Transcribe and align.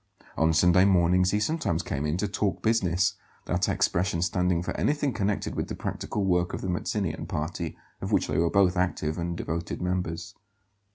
On 0.35 0.51
Sunday 0.51 0.83
mornings 0.83 1.29
he 1.29 1.39
sometimes 1.39 1.83
came 1.83 2.07
in 2.07 2.17
to 2.17 2.27
"talk 2.27 2.63
business," 2.63 3.17
that 3.45 3.69
expression 3.69 4.23
standing 4.23 4.63
for 4.63 4.75
anything 4.75 5.13
connected 5.13 5.53
with 5.53 5.67
the 5.67 5.75
practical 5.75 6.25
work 6.25 6.53
of 6.55 6.61
the 6.61 6.69
Mazzinian 6.69 7.27
party, 7.27 7.77
of 8.01 8.11
which 8.11 8.25
they 8.25 8.35
both 8.49 8.75
were 8.75 8.81
active 8.81 9.19
and 9.19 9.37
devoted 9.37 9.79
members. 9.79 10.33